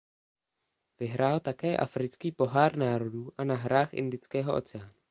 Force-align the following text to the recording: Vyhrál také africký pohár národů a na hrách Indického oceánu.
Vyhrál 0.99 1.39
také 1.39 1.77
africký 1.77 2.31
pohár 2.31 2.75
národů 2.77 3.31
a 3.37 3.43
na 3.43 3.55
hrách 3.55 3.93
Indického 3.93 4.55
oceánu. 4.55 4.91